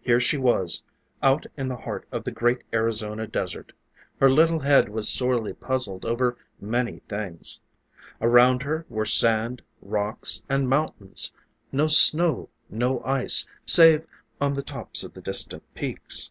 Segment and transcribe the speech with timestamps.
[0.00, 0.84] Here she was,
[1.24, 3.72] out in the heart of the great Arizona Desert.
[4.20, 7.58] Her little head was sorely puzzled over many things.
[8.20, 11.32] Around her were sand, rocks and mountains;
[11.72, 14.06] no snow, no ice, save
[14.40, 16.30] on the tops of the distant peaks.